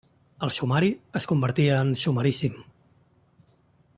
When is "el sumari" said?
0.45-0.89